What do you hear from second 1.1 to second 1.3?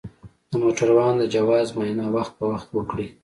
د